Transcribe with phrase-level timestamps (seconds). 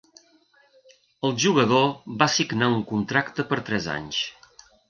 [1.29, 1.85] El jugador
[2.23, 4.27] va signar un contracte per tres anys.